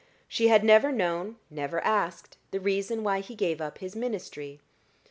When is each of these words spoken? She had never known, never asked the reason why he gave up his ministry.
She 0.27 0.47
had 0.47 0.63
never 0.63 0.91
known, 0.91 1.35
never 1.51 1.79
asked 1.81 2.35
the 2.49 2.59
reason 2.59 3.03
why 3.03 3.19
he 3.19 3.35
gave 3.35 3.61
up 3.61 3.77
his 3.77 3.95
ministry. 3.95 4.59